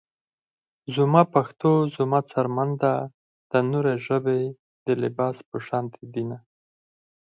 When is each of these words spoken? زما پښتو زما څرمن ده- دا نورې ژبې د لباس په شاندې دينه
زما 0.95 1.21
پښتو 1.33 1.71
زما 1.95 2.19
څرمن 2.29 2.69
ده- 2.81 2.93
دا 3.51 3.59
نورې 3.71 3.95
ژبې 4.05 4.39
د 4.85 4.87
لباس 5.01 5.35
په 5.49 5.57
شاندې 5.67 6.03
دينه 6.13 6.37